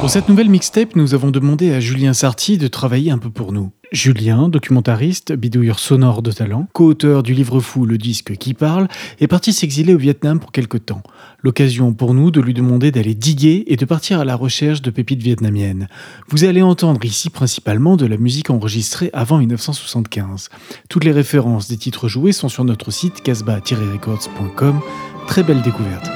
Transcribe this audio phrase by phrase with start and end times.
[0.00, 3.52] Pour cette nouvelle mixtape, nous avons demandé à Julien Sarti de travailler un peu pour
[3.52, 3.70] nous.
[3.90, 8.86] Julien, documentariste, bidouilleur sonore de talent, co-auteur du livre fou Le disque qui parle,
[9.18, 11.02] est parti s'exiler au Vietnam pour quelque temps.
[11.42, 14.90] L'occasion pour nous de lui demander d'aller diguer et de partir à la recherche de
[14.90, 15.88] pépites vietnamiennes.
[16.28, 20.50] Vous allez entendre ici principalement de la musique enregistrée avant 1975.
[20.88, 24.80] Toutes les références des titres joués sont sur notre site casbah-records.com.
[25.26, 26.10] Très belle découverte.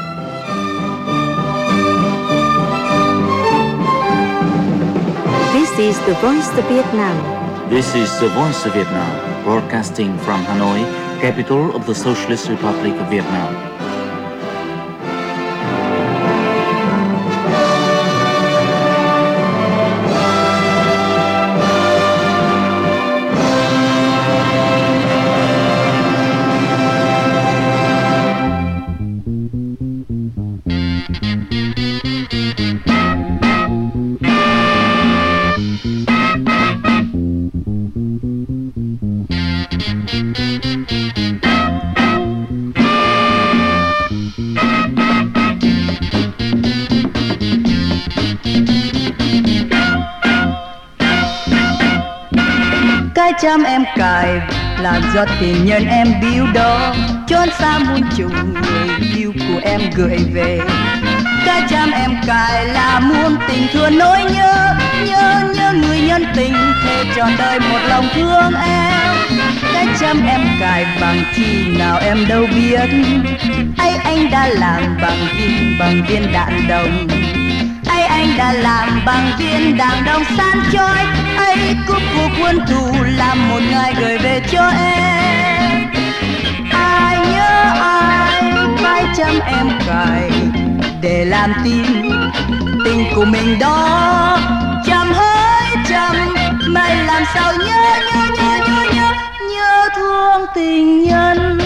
[5.84, 7.68] Is the voice of Vietnam.
[7.68, 10.80] This is the Voice of Vietnam, broadcasting from Hanoi,
[11.20, 13.73] capital of the Socialist Republic of Vietnam.
[55.44, 56.94] Tình nhân em biếu đó
[57.28, 60.60] chốn xa muôn trùng người yêu của em gửi về.
[61.46, 64.74] Cái chăm em cài là muôn tình thương nỗi nhớ
[65.06, 66.54] nhớ nhớ người nhân tình
[66.84, 69.16] thề trọn đời một lòng thương em.
[69.74, 72.90] Cái chăm em cài bằng chi nào em đâu biết,
[73.78, 77.08] ấy anh đã làm bằng viên bằng viên đạn đồng
[78.24, 80.98] anh đã làm bằng viên đạn đông san trôi
[81.36, 85.86] ấy cúp cuộc quân thù làm một ngày gửi về cho em.
[86.72, 88.42] Ai nhớ ai
[88.82, 90.30] phải chăm em cài
[91.00, 91.84] để làm tin
[92.84, 94.38] tình của mình đó.
[94.86, 96.16] Chăm hơi chăm
[96.68, 99.12] mày làm sao nhớ nhớ nhớ nhớ nhớ
[99.54, 101.58] nhớ thương tình nhân.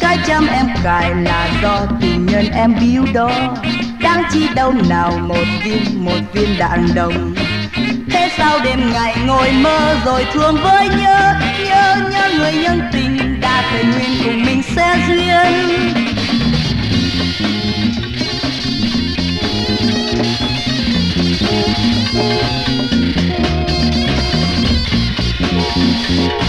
[0.00, 3.30] Cái chăm em cài là do tình nhân em biếu đó
[4.02, 7.34] đáng chi đâu nào, một viên một viên đạn đồng.
[8.10, 13.40] Thế sao đêm ngày ngồi mơ rồi thương với nhớ nhớ nhớ người nhân tình
[13.40, 15.88] đã thề nguyện cùng mình sẽ duyên.
[26.08, 26.47] chăm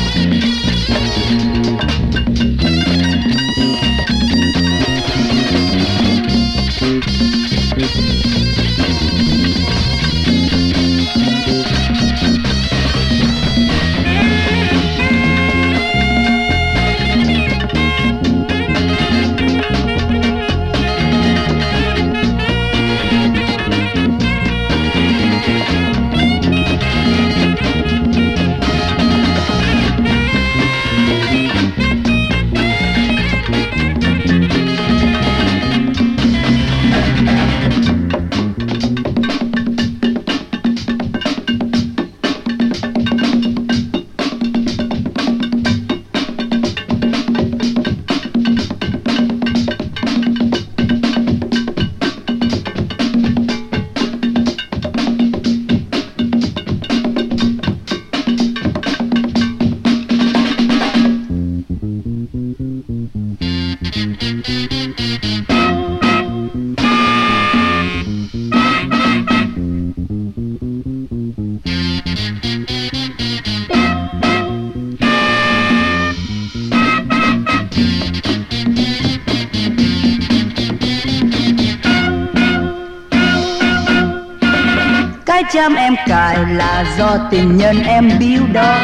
[86.79, 88.77] là do tình nhân em biếu đó.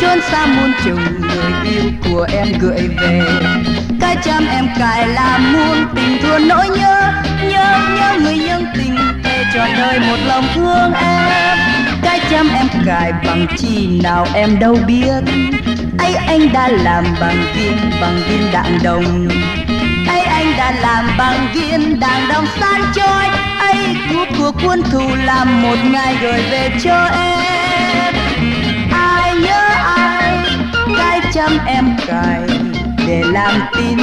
[0.00, 3.22] Chốn xa muôn trùng người yêu của em gửi về.
[4.00, 7.12] Cái chăm em cài là muôn tình thương nỗi nhớ.
[7.42, 11.58] Nhớ nhớ người nhân tình thề trọn đời một lòng thương em.
[12.02, 15.22] Cái chăm em cài bằng chi nào em đâu biết.
[15.98, 19.28] Ấy, anh đã làm bằng viên bằng viên đạn đồng.
[20.08, 23.24] Ấy, anh đã làm bằng viên đạn đồng san trôi
[23.58, 27.35] ấy cuộc cuộc quân thù làm một ngày gửi về cho em.
[31.36, 32.40] Chăm em cài
[33.06, 33.98] để làm tin.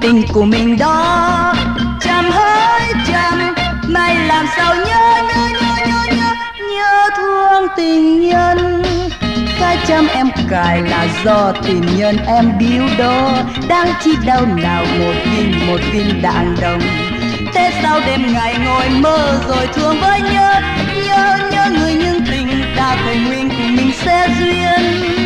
[0.00, 1.54] Tình của mình đó
[2.00, 3.54] chăm hơi chăm
[3.88, 6.34] mày làm sao nhớ nhớ nhớ nhớ nhớ
[6.76, 8.82] nhớ thương tình nhân.
[9.60, 13.38] Cái chăm em cài là do tình nhân em biếu đó
[13.68, 16.80] đang chi đau nào, một viên một viên đạn đồng.
[17.54, 20.60] Thế sao đêm ngày ngồi mơ rồi thương với nhớ
[21.06, 25.17] nhớ nhớ người nhưng tình ta thề nguyện cùng mình sẽ duyên.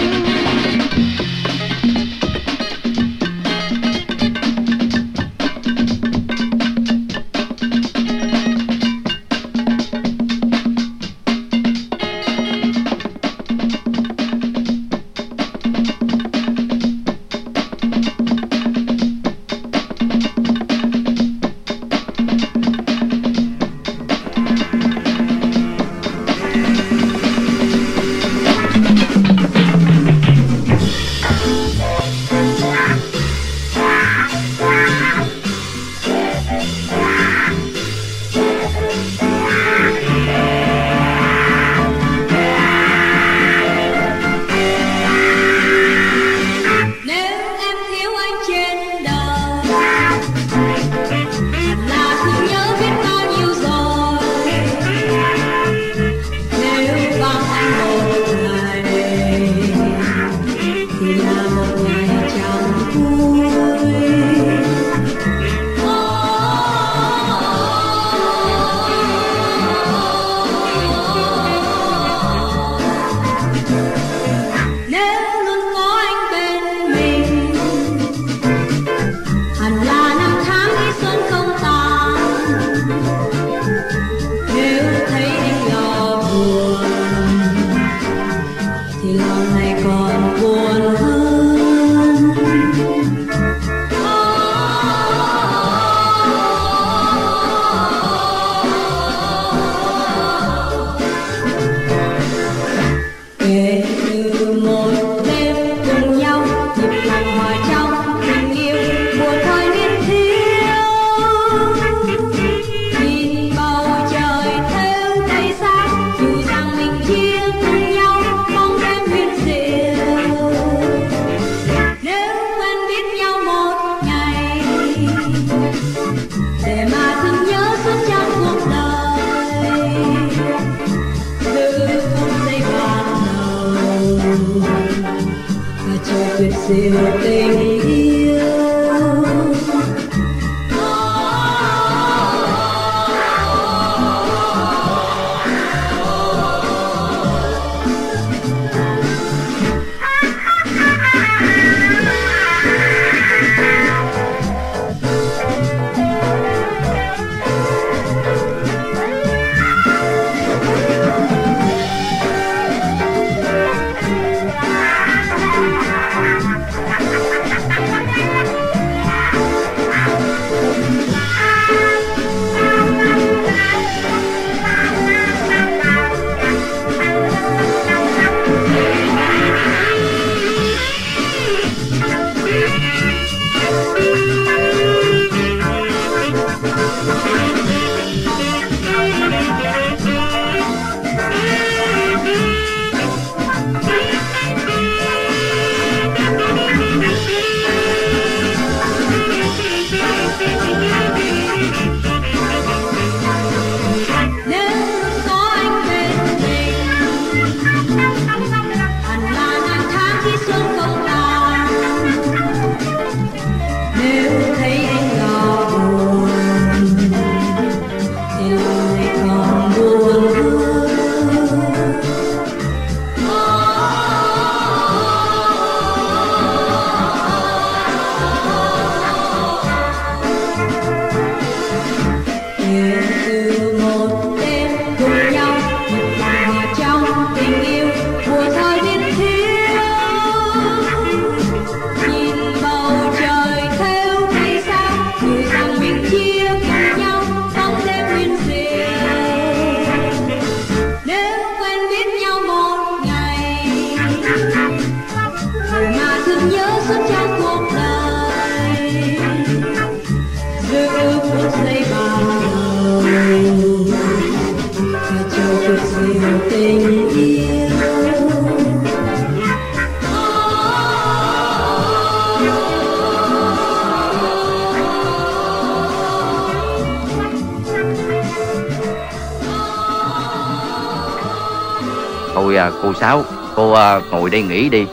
[284.32, 284.86] đây nghỉ đi.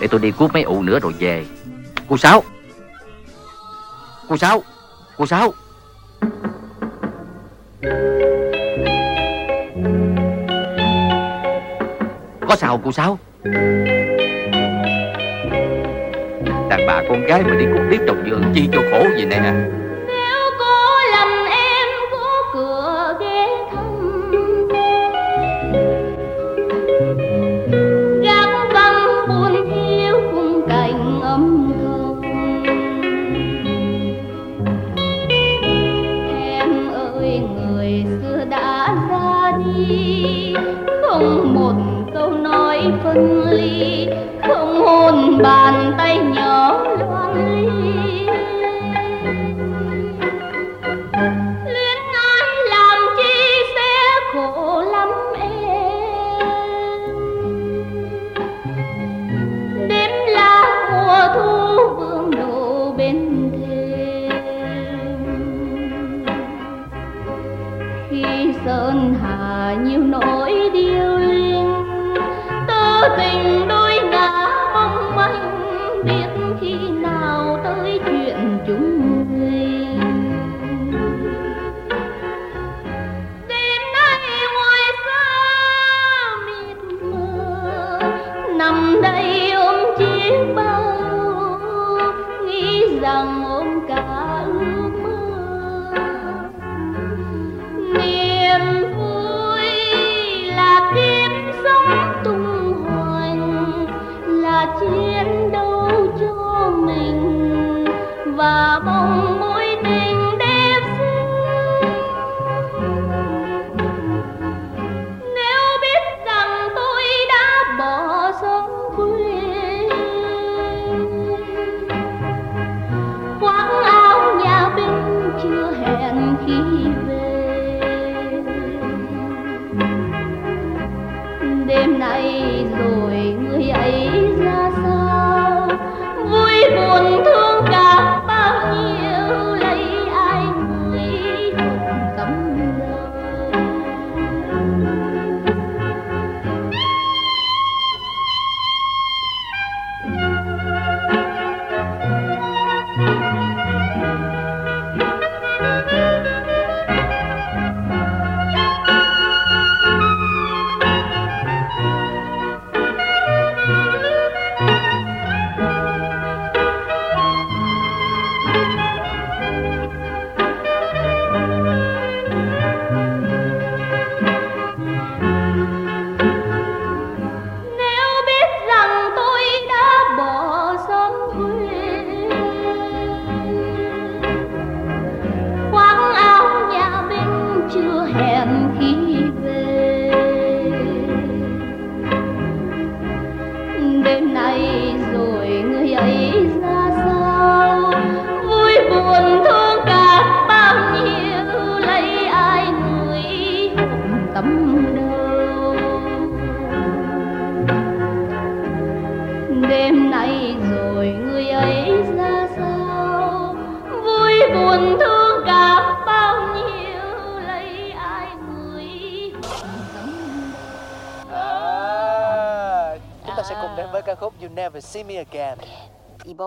[0.00, 1.44] Để tôi đi cuốc mấy ụ nữa rồi về.
[2.08, 2.42] Cô Sáu.
[4.28, 4.62] Cô Sáu.
[5.16, 5.52] Cô Sáu.
[12.48, 13.18] Có sao cô Sáu?
[16.68, 19.54] Đàn bà con gái mà đi cuốc tiếp trồng vườn chi cho khổ vậy nè.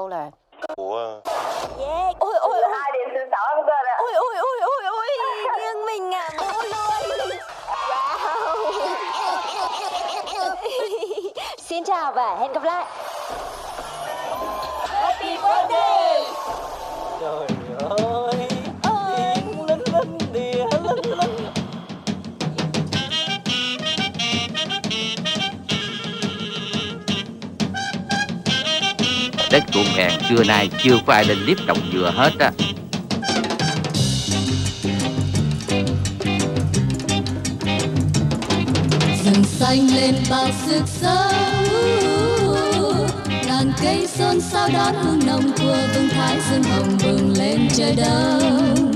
[0.07, 0.31] Ebola.
[0.75, 1.21] Ủa
[1.79, 2.15] Yeah.
[2.19, 2.69] Ôi ôi ôi.
[2.71, 3.95] Hai điểm thứ sáu em cơ ạ.
[3.97, 5.07] Ôi ôi ôi ôi ôi.
[5.57, 7.29] Nghiêng mình à, mô luôn.
[7.89, 8.71] Wow.
[11.57, 12.85] Xin chào và hẹn gặp lại.
[30.29, 32.51] Trưa nay chưa có ai lên liếp trồng dừa hết á.
[39.25, 41.63] Rừng xanh lên bao sức sống
[43.47, 47.95] ngàn cây xôn xao đón hương nồng của vương thái dương hồng bừng lên trời
[47.95, 48.91] đông.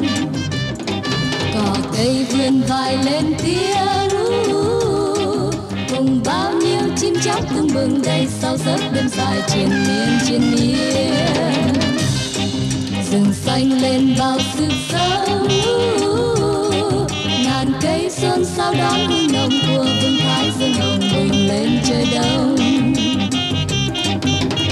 [1.54, 4.61] Cỏ cây vươn vai lên tiếng
[5.92, 10.52] cùng bao nhiêu chim chóc tương bừng đầy sao giấc đêm dài triền miên triền
[10.52, 11.14] miên.
[13.12, 15.48] Rừng xanh lên bao sự sống
[17.44, 22.08] ngàn cây xuân sao đón hương nồng của vương thái dương hồng bừng lên trời
[22.16, 22.56] đông.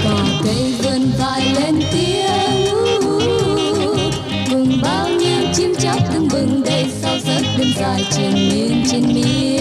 [0.04, 2.66] Cỏ cây vươn vai lên tiếng
[4.50, 9.14] cùng bao nhiêu chim chóc tương bừng đầy sao giấc đêm dài triền miên triền
[9.14, 9.59] miên.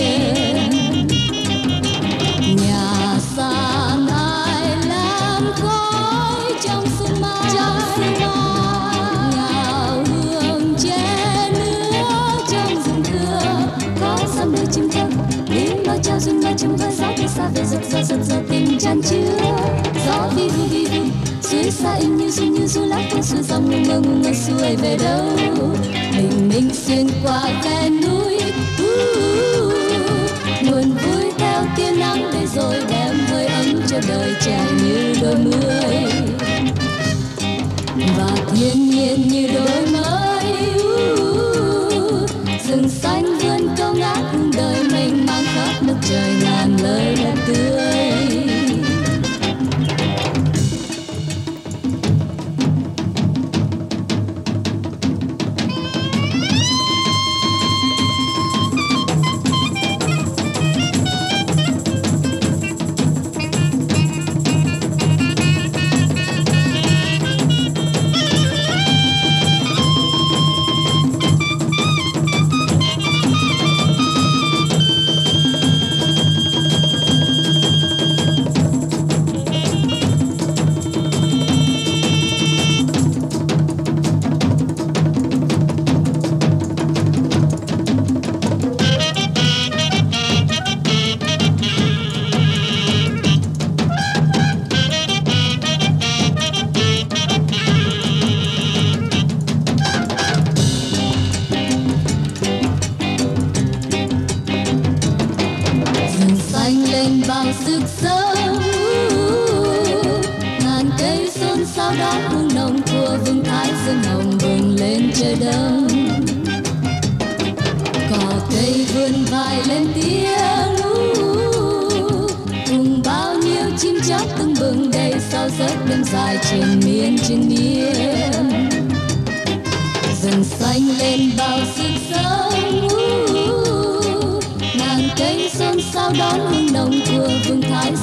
[16.61, 19.37] Trong hơi gió đi xa về giật giật giật giật tình chan chứa
[20.07, 21.05] gió vi vu vi vu
[21.41, 24.31] suối xa in như du như du lá con suối dòng ngừng ngơ ngừng ngơ
[24.33, 25.25] xuôi về đâu.
[26.15, 28.41] Mình mình xuyên qua khe núi
[30.61, 35.35] nguồn vui theo tia nắng để rồi đem hơi ấm cho đời trẻ như đôi
[35.35, 36.03] mươi.
[38.17, 39.98] Và thiên nhiên như đôi mắt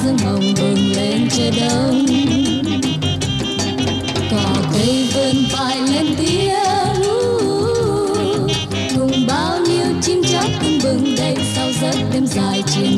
[0.07, 2.05] dương hồng bừng lên trời đông
[4.31, 7.03] cỏ cây vươn vai lên tiếng
[8.95, 12.96] cùng bao nhiêu chim chóc tưng bừng đầy sau giấc đêm dài chiến.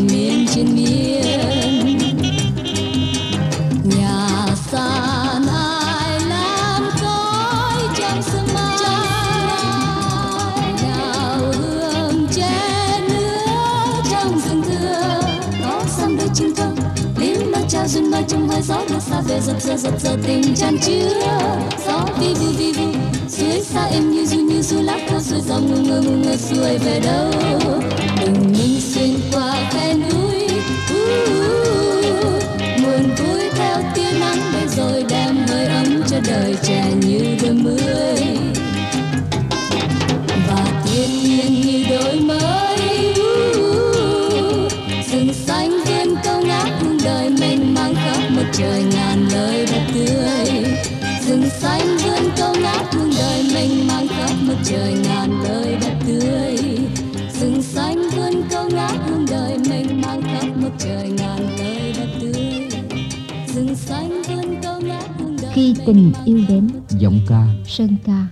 [18.70, 21.10] Gió đưa xa về dập dờ dập dờ tình chan chứa
[21.86, 22.72] gió vi vu vi.
[22.72, 26.12] Vu suối xa em như du như du lá khô suối dòng ngơ ngơ ngơ
[26.12, 27.32] ngơ xuôi về đâu
[28.20, 30.48] bình minh xuyên qua khe núi
[32.82, 37.54] muôn vui theo tia nắng để rồi đem hơi ấm cho đời trẻ như đôi
[37.54, 37.79] mươi
[54.70, 56.58] trời ngàn lời đẹp tươi.
[57.42, 62.08] Rừng xanh vươn câu ngát hương đời mênh mang khắp một trời ngàn lời đẹp
[62.22, 62.70] tươi.
[63.56, 67.44] Rừng xanh vươn câu ngát hương đời khi tình yêu đến giọng ca.
[67.66, 68.28] Sơn ca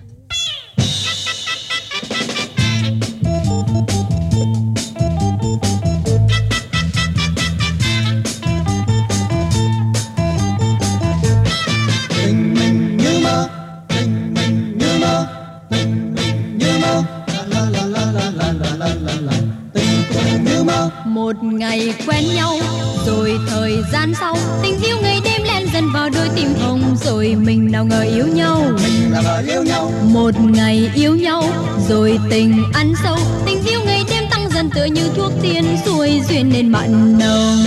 [23.91, 27.86] gian sau tình yêu ngày đêm len dần vào đôi tim hồng rồi mình nào
[27.86, 28.62] ngờ yêu nhau.
[28.84, 29.91] Mình là vợ yêu nhau.
[30.04, 31.43] Một ngày yêu nhau
[31.89, 33.17] rồi tình ăn sâu.
[33.45, 37.63] Tình yêu ngày đêm tăng dần tựa như thuốc tiên xuôi duyên nên mặn nồng.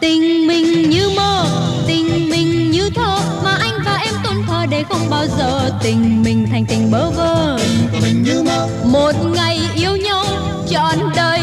[0.00, 1.46] Tình mình như mơ
[1.86, 3.18] tình mình như thơ.
[3.44, 7.10] Mà anh và em tôn thờ để không bao giờ tình mình thành tình bơ
[7.10, 7.58] vơ.
[7.92, 8.68] Của mình như mơ.
[8.84, 10.24] Một ngày yêu nhau
[10.70, 11.35] trọn đời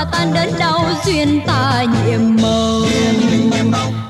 [0.00, 2.36] hòa tan đến đâu duyên ta nhiệm
[3.70, 4.09] màu.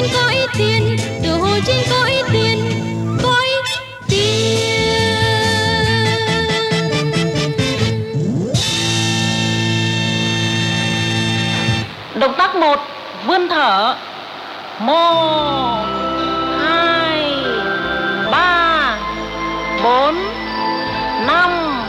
[0.00, 2.70] trên cõi tiền từ hồi trên cõi tiền
[3.22, 3.46] cõi
[4.08, 4.58] tiền
[12.14, 12.80] động tác một,
[13.26, 13.94] vươn thở.
[14.78, 15.86] Một,
[16.60, 17.34] hai,
[18.30, 18.98] ba,
[19.84, 20.14] bốn,
[21.26, 21.82] năm,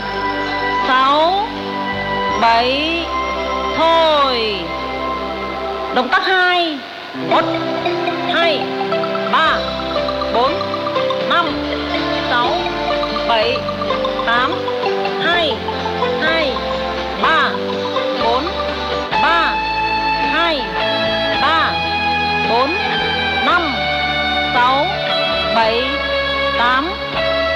[0.88, 1.46] sáu,
[2.40, 3.04] bảy,
[3.76, 4.56] thôi.
[5.94, 6.78] Động tác hai,
[7.30, 7.69] một
[8.40, 8.60] hai,
[9.32, 9.58] ba,
[10.34, 10.52] bốn,
[11.28, 11.46] năm,
[12.30, 12.48] sáu,
[13.28, 13.58] bảy,
[14.26, 14.52] tám,
[15.24, 15.56] hai
[16.22, 16.52] hai,
[17.22, 17.50] ba,
[18.24, 18.44] bốn,
[19.22, 19.54] ba,
[20.32, 20.60] hai,
[21.42, 21.72] ba,
[22.50, 22.70] bốn,
[23.46, 23.74] năm,
[24.54, 24.86] sáu,
[25.54, 25.82] bảy,
[26.58, 26.92] tám,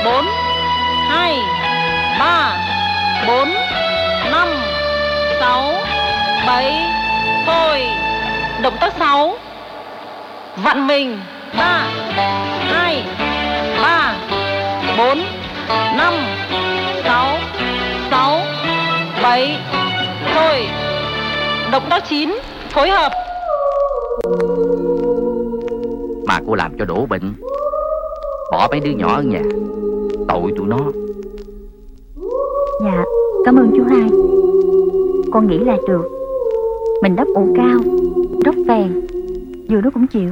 [0.05, 0.25] bốn,
[1.09, 1.35] hai,
[2.19, 2.57] ba,
[3.27, 3.55] bốn,
[4.31, 4.49] năm,
[5.41, 5.75] sáu,
[6.47, 6.73] bảy,
[7.47, 7.87] thôi.
[8.63, 9.39] Động tác sáu.
[10.63, 11.19] Vặn mình
[11.59, 11.87] 3
[12.61, 13.05] 2
[13.83, 14.17] 3
[14.99, 15.19] 4
[15.97, 16.15] 5
[17.05, 17.37] 6
[18.11, 18.41] 6
[19.23, 19.57] 7
[20.35, 20.67] Thôi
[21.73, 22.39] Động tác 9
[22.71, 23.13] Phối hợp.
[26.27, 27.35] Mà cô làm cho đổ bệnh.
[28.53, 29.43] Bỏ mấy đứa nhỏ ở nhà.
[30.29, 30.79] Tội tụi nó.
[32.85, 33.05] Dạ,
[33.45, 34.09] cảm ơn chú hai.
[35.33, 36.09] Con nghĩ là được.
[37.03, 37.79] Mình đắp ổ cao
[38.45, 39.14] Đắp phèn
[39.75, 40.31] Vừa nó cũng chịu.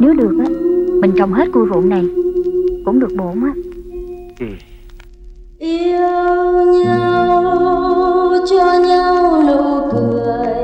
[0.00, 0.46] Nếu được á
[1.00, 2.04] Mình trồng hết khu ruộng này
[2.84, 3.52] Cũng được bổn á
[5.58, 5.98] yêu
[6.84, 10.54] nhau cho nhau nụ cười.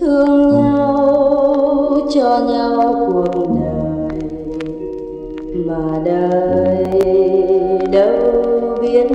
[0.00, 4.20] Thương nhau cho nhau cuộc đời.
[5.66, 6.84] Mà đời
[7.92, 9.08] đâu biết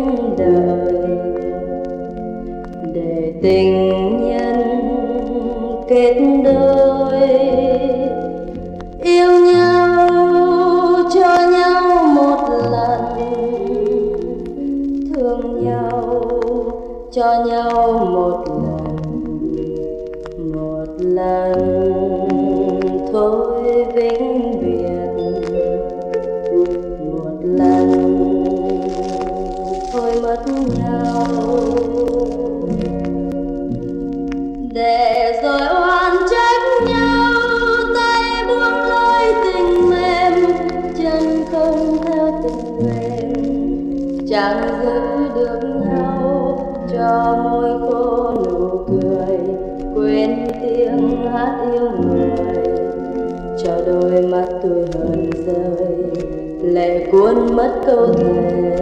[56.63, 58.77] lệ cuốn mất câu thề.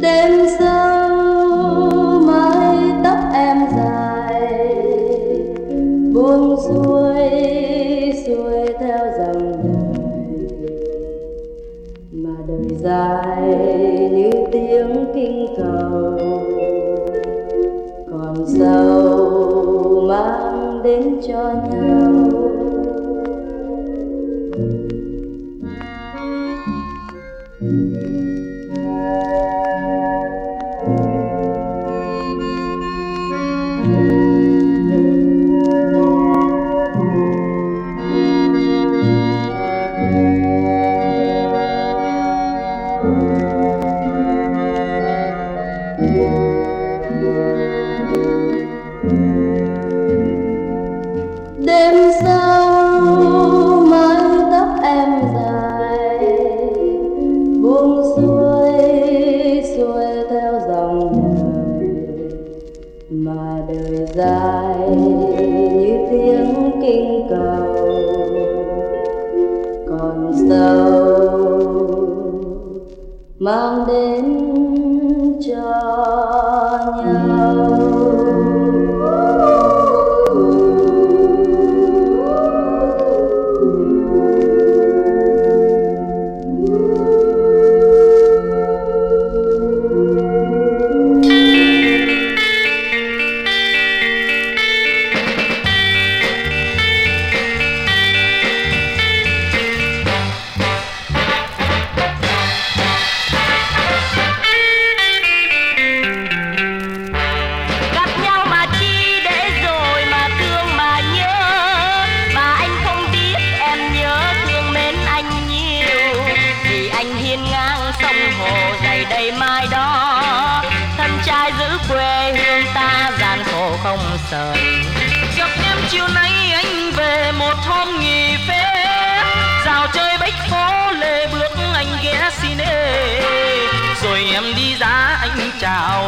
[0.00, 1.08] Đêm sâu
[2.26, 4.74] mái tóc em dài,
[6.14, 7.30] buông xuôi
[8.26, 10.06] xuôi theo dòng đời.
[12.12, 13.56] Mà đời dài
[14.10, 16.18] như tiếng kinh cầu,
[18.10, 22.25] còn sâu mang đến cho nhau.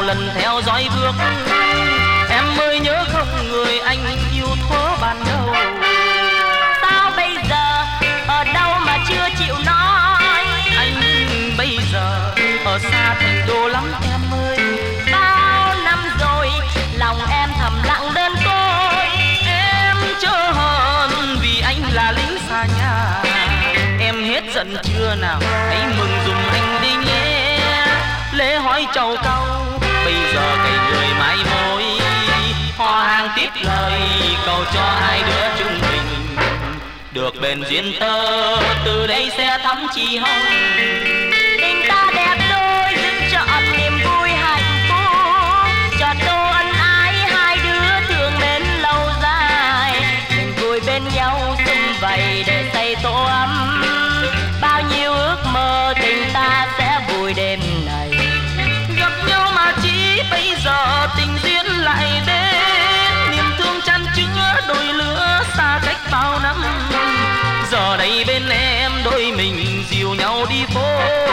[0.09, 1.13] Lần theo dõi bước.
[2.31, 3.99] Em mới nhớ không người anh
[4.35, 5.55] yêu thuở ban đầu.
[6.83, 7.85] Sao bây giờ,
[8.27, 10.45] ở đâu mà chưa chịu nói?
[10.77, 11.01] Anh
[11.59, 14.59] bây giờ, ở xa thành đô lắm em ơi.
[15.13, 16.51] Bao năm rồi,
[16.95, 19.07] lòng em thầm lặng đơn côi.
[19.47, 23.23] Em chớ hờn vì anh là lính xa nhà.
[24.01, 27.59] Em hết giận chưa nào, hãy mừng dùm anh đi nhé.
[28.33, 29.68] Lễ hỏi chầu câu
[32.79, 34.01] họ hàng tiếp lời,
[34.47, 36.37] cầu cho hai đứa chúng mình.
[37.13, 40.43] Được bền duyên tơ, từ đây sẽ thắm chi hồng
[41.61, 45.13] tình ta đẹp đôi, giữ trọn niềm vui hạnh phúc.
[46.01, 50.01] Cho tô ân ái, hai đứa thương mến lâu dài.
[50.37, 52.58] Mình vui bên nhau xung vầy để
[68.09, 71.28] giờ bên em đôi mình dìu nhau đi phố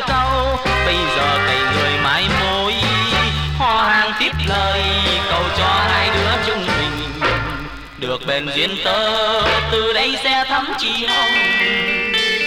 [0.00, 2.74] hỏi câu bây giờ cày người mãi mối
[3.58, 4.82] ho hàng tiếp lời,
[5.30, 7.20] cầu cho hai đứa chúng mình.
[7.98, 11.32] Được bền duyên tơ từ đây sẽ thắm chi hồng.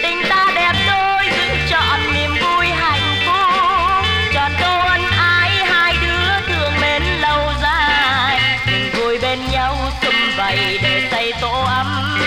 [0.04, 4.06] Tình ta đẹp đôi, giữ chọn niềm vui hạnh phúc.
[4.34, 8.60] Tròn câu ân ái hai đứa thương mến lâu dài.
[8.66, 12.20] Mình vui bên nhau sum vầy để xây tổ ấm.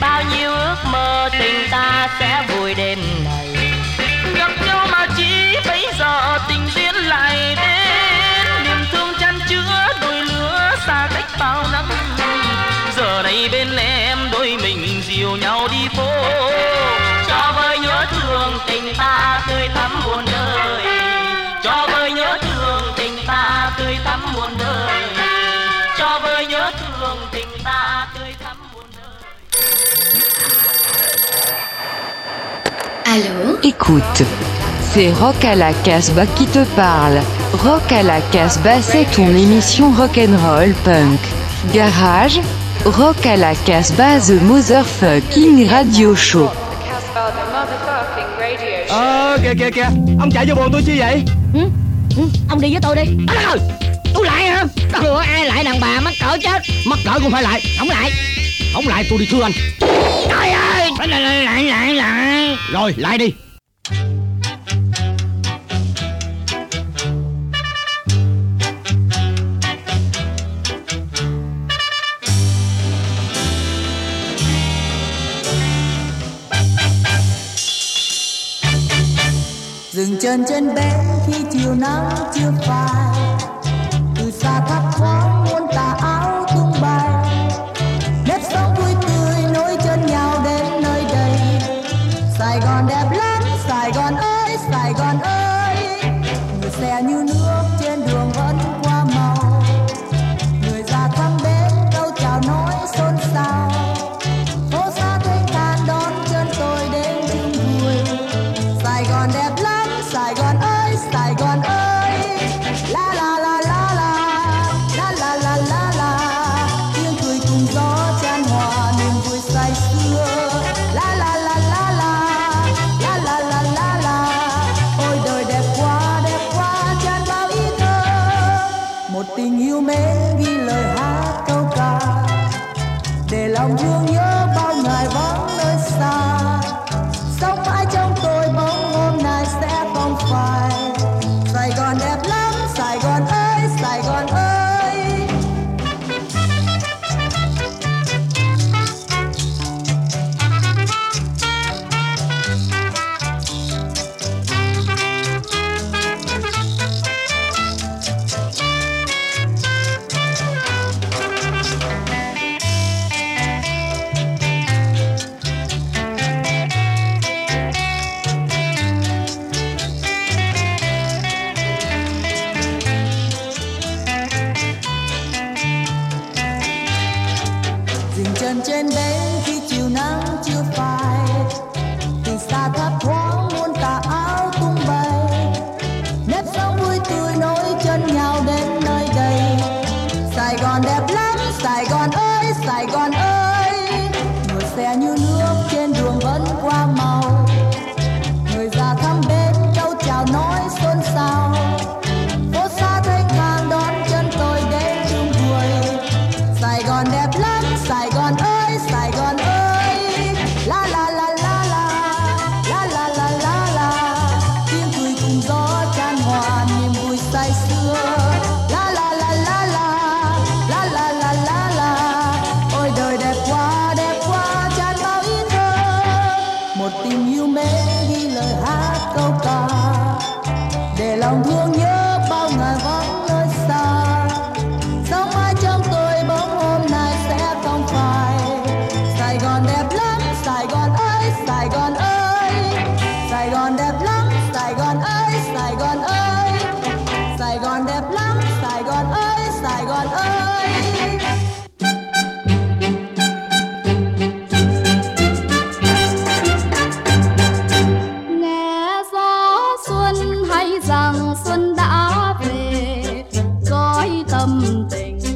[0.00, 3.45] Bao nhiêu ước mơ tình ta sẽ vui đêm này.
[33.16, 34.22] Allô Écoute,
[34.92, 37.18] c'est Rock à la Casbah qui te parle.
[37.64, 41.18] Rock à la Casbah, c'est ton émission rock'n'roll punk.
[41.72, 42.40] Garage,
[42.84, 46.50] Rock à la Casbah, The Motherfucking Radio Show.
[48.88, 49.88] Ờ kìa kìa kìa
[50.20, 51.22] Ông chạy vô buồn tôi chi vậy?
[51.54, 51.60] Ừ,
[52.48, 53.56] ông đi với tôi đi à,
[54.14, 54.64] tôi lại hả?
[55.02, 56.62] Ủa, ai lại đàn bà mắc cỡ chết?
[56.86, 58.10] Mắc cỡ cũng phải lại không lại
[58.76, 59.52] Không lại tôi đi thưa anh.
[60.28, 60.90] Trời ơi!
[60.98, 63.32] Lại lại lại lại lại Rồi lại đi.
[79.92, 80.94] Dừng chân trên bến
[81.26, 82.95] khi chiều nắng chưa phai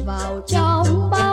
[0.05, 1.30] vào trong bao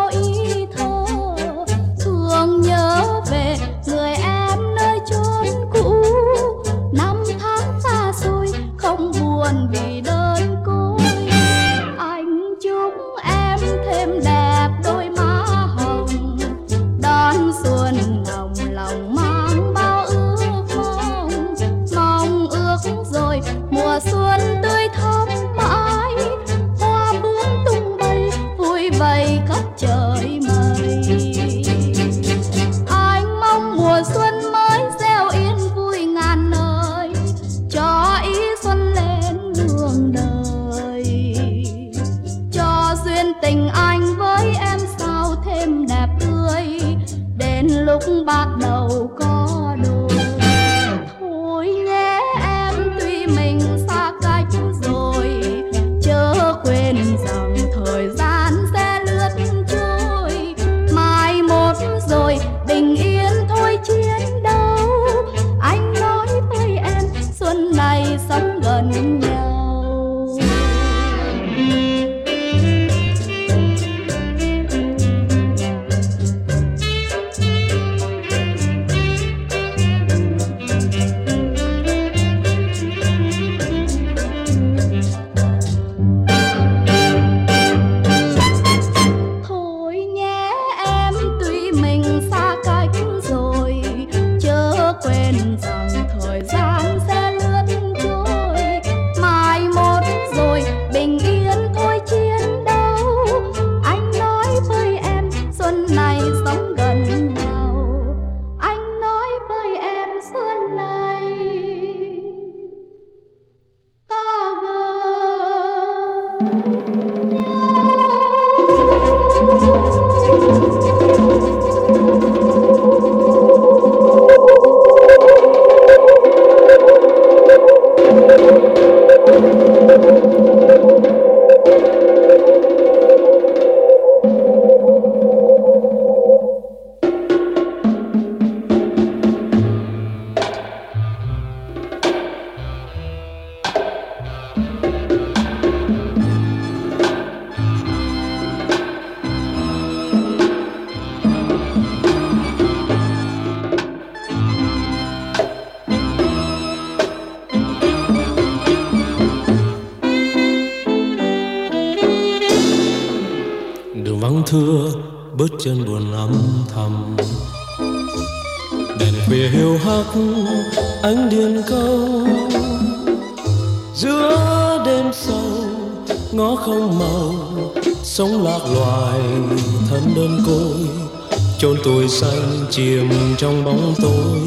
[181.58, 184.38] chôn tôi xanh chìm trong bóng tối.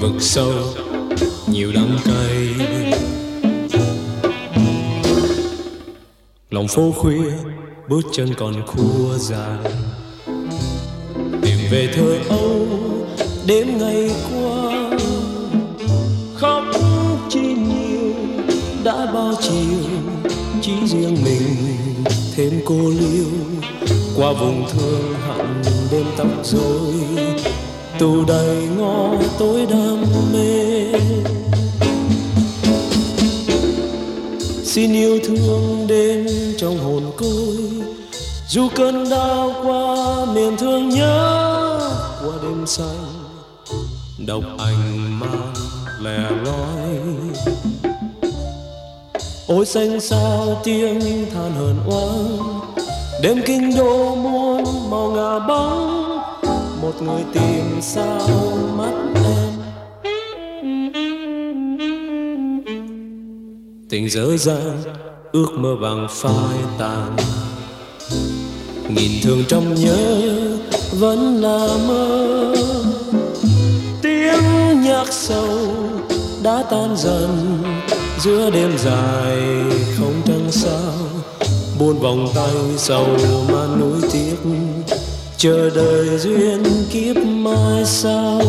[0.00, 0.52] Vực sâu,
[1.46, 2.66] nhiều đắng cay
[6.50, 7.32] lòng phố khuya,
[7.88, 9.58] bước chân còn khua dài
[11.42, 12.66] tìm về thời âu,
[13.46, 14.90] đêm ngày qua.
[16.34, 16.64] Khóc
[17.30, 18.14] chi nhiều,
[18.84, 20.00] đã bao chiều.
[20.62, 21.56] Chỉ riêng mình,
[22.36, 23.26] thêm cô liêu.
[24.16, 26.94] Qua vùng thương hận đêm tóc rối
[27.98, 30.84] tù đầy ngõ tối đam mê.
[34.64, 36.26] Xin yêu thương đến
[36.58, 37.56] trong hồn côi.
[38.48, 41.78] Dù cơn đau qua miền thương nhớ,
[42.20, 43.04] qua đêm xanh
[44.26, 45.54] độc ảnh mang
[46.00, 46.98] lẻ loi.
[49.46, 51.00] Ôi xanh sao tiếng
[51.34, 52.38] than hờn oan,
[53.22, 56.18] đêm kinh đô muôn màu ngà bóng,
[56.82, 58.20] một người tìm sao
[58.76, 59.52] mắt em.
[63.88, 64.82] Tình dở dang,
[65.32, 67.16] ước mơ bằng phai tàn.
[68.88, 70.20] Nghìn thương trong nhớ,
[70.92, 72.54] vẫn là mơ.
[74.02, 75.58] Tiếng nhạc sâu
[76.42, 77.58] đã tan dần,
[78.20, 79.42] giữa đêm dài
[79.98, 81.13] không trăng sao
[81.84, 83.06] buôn vòng tay sầu
[83.52, 84.36] mà núi tiếc.
[85.36, 88.40] Chờ đợi duyên kiếp mai sau.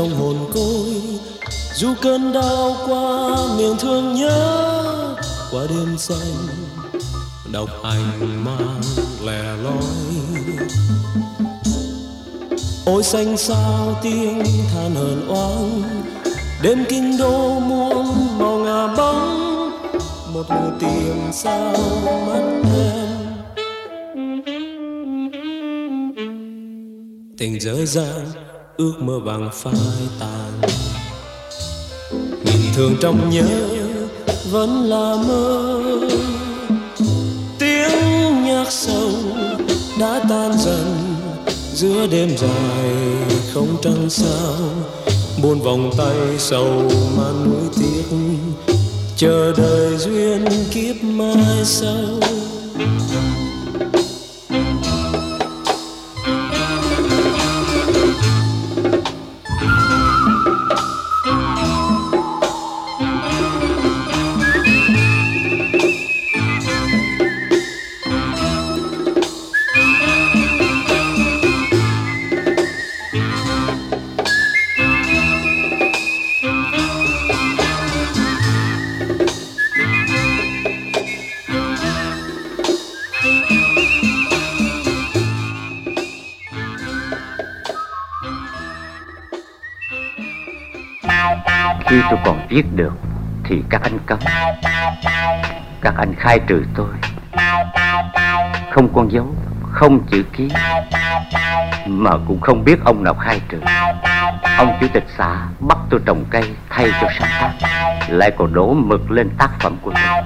[0.00, 1.02] Trong hồn côi
[1.74, 5.16] dù cơn đau qua miền thương nhớ,
[5.50, 6.46] qua đêm xanh
[7.52, 8.80] đọc ảnh mang
[9.24, 9.82] lẻ loi.
[12.86, 14.42] Ôi xanh sao tiếng
[14.74, 15.82] than hờn oán
[16.62, 18.06] đêm kinh đô muôn
[18.38, 19.70] màu ngả bóng.
[20.34, 21.72] Một người tìm sao
[22.26, 23.06] mắt em.
[27.38, 28.49] Tình dở dang
[28.80, 29.74] ước mơ vàng phai
[30.20, 30.60] tàn.
[32.44, 33.68] Nghìn thương trong nhớ
[34.50, 35.80] vẫn là mơ.
[37.58, 39.10] Tiếng nhạc sâu
[39.98, 40.96] đã tan dần,
[41.74, 42.94] giữa đêm dài
[43.54, 44.54] không trăng sao.
[45.42, 48.16] Buôn vòng tay sầu man nuối tiếc,
[49.16, 52.20] chờ đợi duyên kiếp mai sau.
[92.10, 92.92] Tôi còn viết được
[93.44, 94.18] Thì các anh cấm.
[95.80, 96.88] Các anh khai trừ tôi.
[98.70, 99.34] Không con dấu,
[99.72, 100.48] Không chữ ký,
[101.86, 103.60] Mà cũng không biết ông nào khai trừ.
[104.56, 108.74] Ông chủ tịch xã bắt tôi trồng cây Thay cho sáng tác, Lại còn đổ
[108.74, 110.22] mực lên tác phẩm của tôi.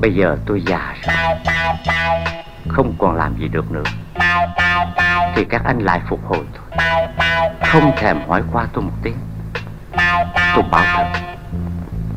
[0.00, 1.36] Bây giờ tôi già rồi,
[2.68, 3.82] Không còn làm gì được nữa.
[5.34, 6.78] Thì các anh lại phục hồi tôi.
[7.66, 9.16] Không thèm hỏi qua tôi một tiếng.
[10.56, 11.20] Tôi bảo thật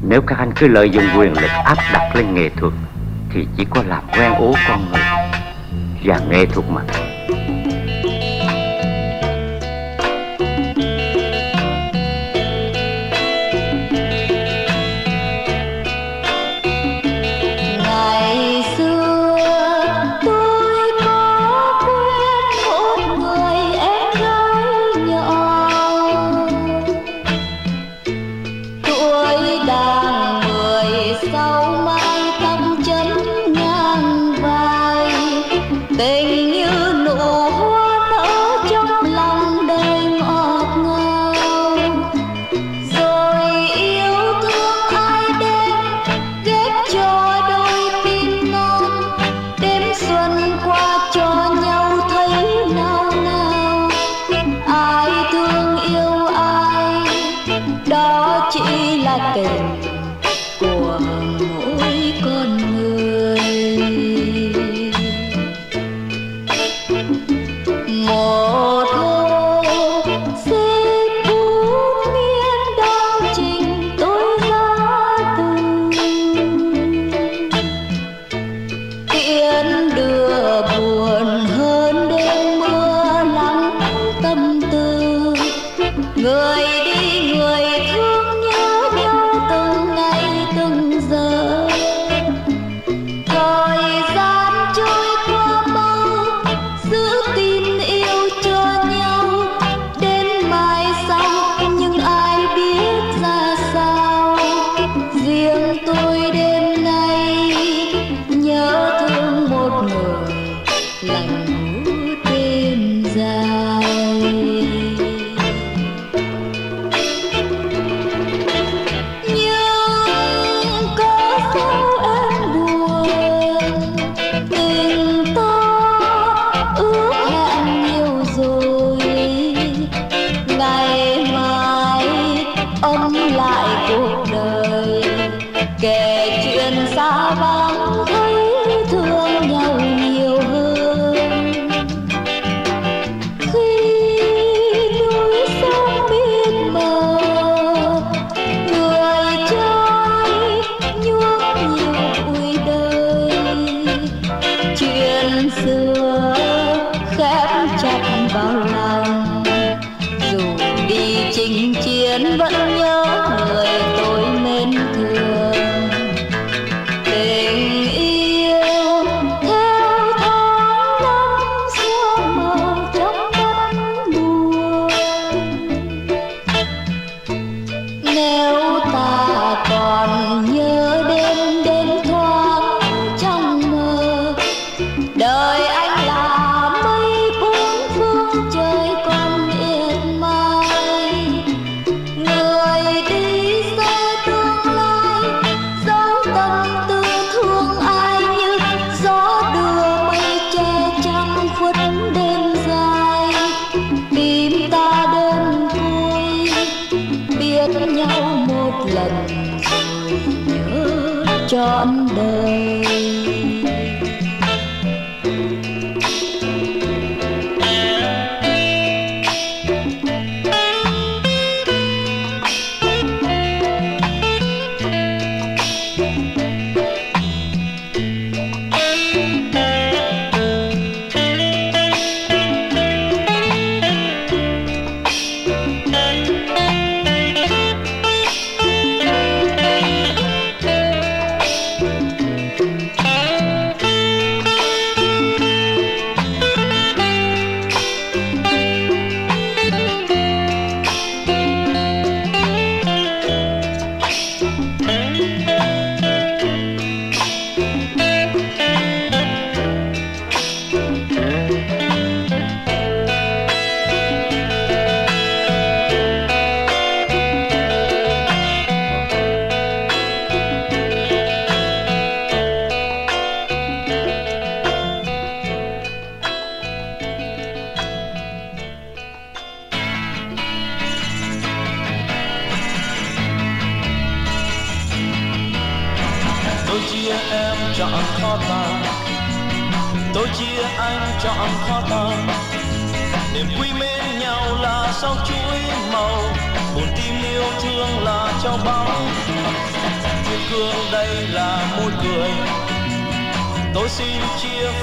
[0.02, 2.74] Nếu các anh cứ lợi dụng quyền lực áp đặt lên nghệ thuật,
[3.34, 5.02] Thì chỉ có làm quen ố con người
[6.04, 7.19] và nghệ thuật mà thôi.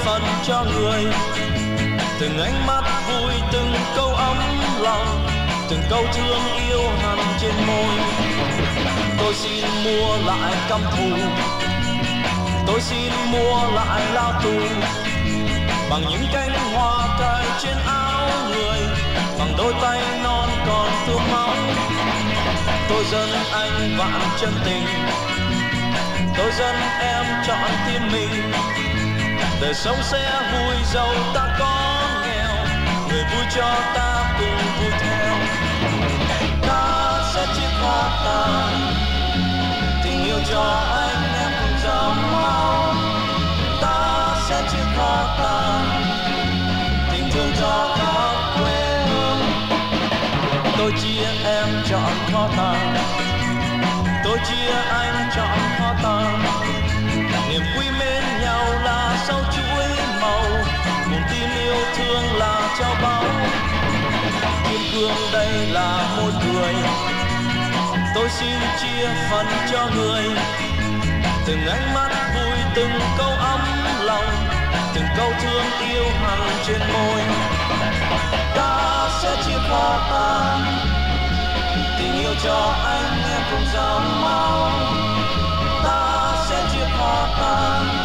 [0.07, 1.05] Phần cho người.
[2.19, 4.37] Từng ánh mắt vui, từng câu ấm
[4.79, 5.27] lòng,
[5.69, 6.39] từng câu thương
[6.69, 7.95] yêu hằn trên môi.
[9.17, 11.17] Tôi xin mua lại căm thù.
[12.67, 14.59] Tôi xin mua lại lao tù.
[15.89, 18.79] Bằng những cánh hoa cài trên áo người,
[19.39, 21.55] bằng đôi tay non còn thương máu.
[22.89, 24.85] Tôi dân anh vạn chân tình.
[26.37, 28.51] Tôi dân em chọn tim mình
[29.61, 32.65] đời sống sẽ vui, giàu, ta có nghèo.
[33.09, 35.35] Người vui cho ta cùng vui theo.
[36.61, 38.73] Ta sẽ chia hoa tàn
[40.03, 42.93] tình yêu cho anh em cùng dòng máu
[43.81, 46.01] ta sẽ chia hoa tàn
[47.11, 49.39] tình thương cho khắp quê hương
[50.77, 52.95] tôi chia em chọn kho tàng.
[54.23, 56.43] Tôi chia anh chọn kho tàng.
[57.49, 57.85] Niềm vui
[59.25, 59.87] sau chuỗi
[60.21, 60.43] màu.
[61.11, 63.23] Một tin yêu thương là trao bao.
[64.69, 66.73] kim cương đây là môi cười.
[68.15, 70.23] Tôi xin chia phần cho người.
[71.45, 73.59] Từng ánh mắt vui, từng câu ấm
[74.01, 74.47] lòng.
[74.95, 77.21] Từng câu thương yêu hằng trên môi.
[78.55, 80.65] Ta sẽ chia khó tan.
[81.99, 84.69] Tình yêu cho anh em cùng dòng máu
[85.83, 87.96] ta sẽ chia khó tan.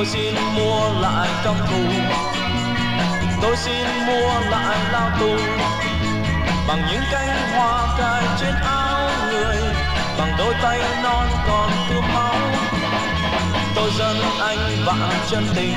[0.00, 1.82] Tôi xin mua lại căm thù
[3.42, 5.36] tôi xin mua lại lao tù.
[6.68, 9.56] Bằng những cánh hoa cài trên áo người,
[10.18, 12.34] bằng đôi tay non còn tươm máu
[13.74, 15.76] tôi dân anh vạn chân tình.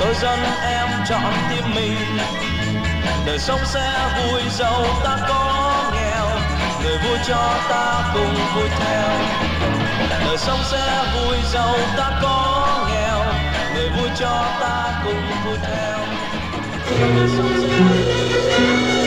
[0.00, 2.18] Tôi dân em chọn tim mình.
[3.26, 6.26] Đời sống sẽ vui giàu ta có nghèo.
[6.82, 9.81] Người vui cho ta cùng vui theo
[10.24, 13.24] đời sống sẽ vui giàu, ta có nghèo,
[13.74, 15.98] người vui cho ta cùng vui theo.
[17.16, 19.01] Đời sống sẽ mẹ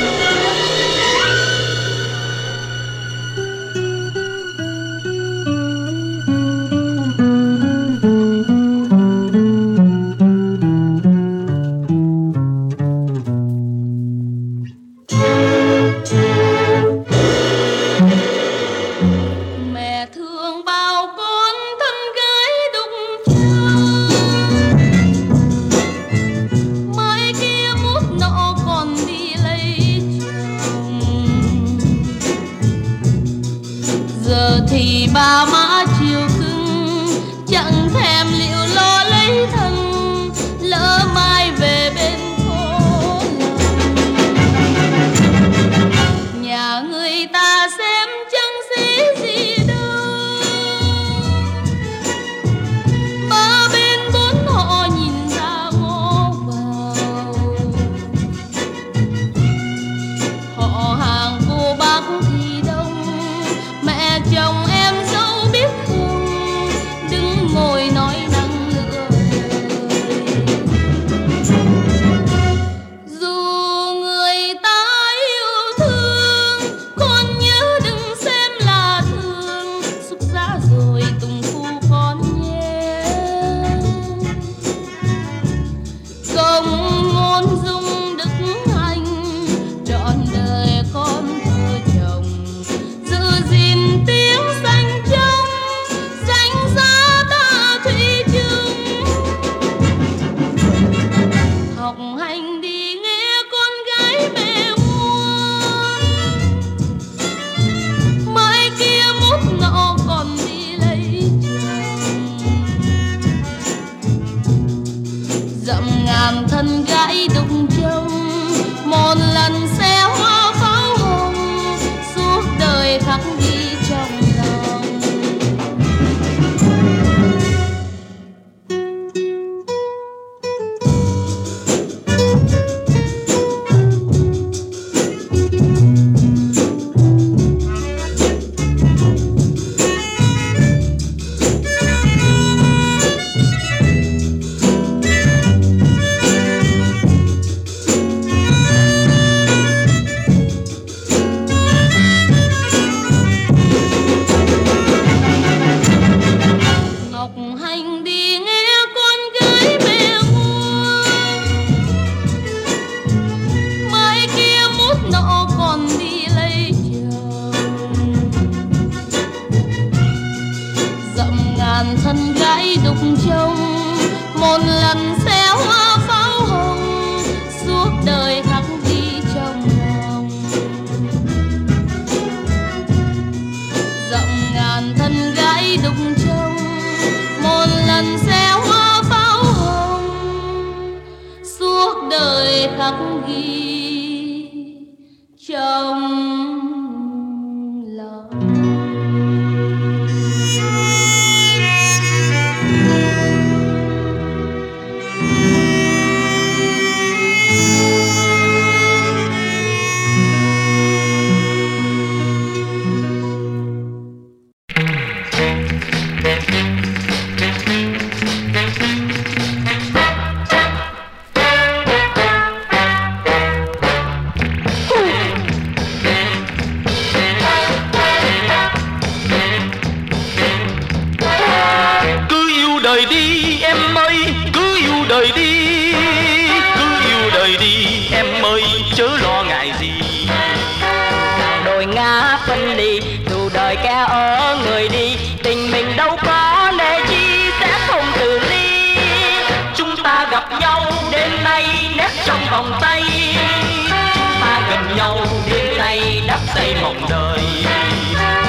[254.96, 255.18] nhau
[255.52, 257.40] đến nay đắp tay mộng đời.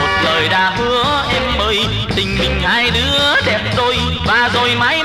[0.01, 1.87] Một lời đã hứa em ơi,
[2.17, 5.03] tình mình hai đứa đẹp đôi và rồi mãi